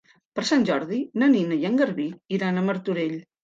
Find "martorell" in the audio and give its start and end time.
2.73-3.19